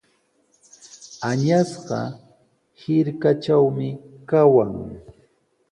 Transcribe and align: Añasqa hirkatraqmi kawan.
Añasqa 1.29 1.99
hirkatraqmi 2.81 3.89
kawan. 4.29 4.71